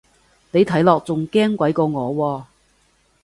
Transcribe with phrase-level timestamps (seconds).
[0.49, 2.45] 你睇落仲驚鬼過我喎